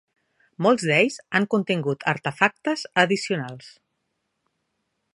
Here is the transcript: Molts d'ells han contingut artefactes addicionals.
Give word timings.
Molts 0.65 0.85
d'ells 0.91 1.17
han 1.41 1.45
contingut 1.55 2.07
artefactes 2.13 2.87
addicionals. 3.05 3.73